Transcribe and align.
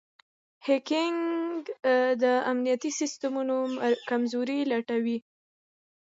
هیکنګ 0.67 1.59
د 2.23 2.25
امنیتي 2.51 2.91
سیسټمونو 2.99 3.57
کمزورۍ 4.09 4.59
لټوي. 4.71 5.17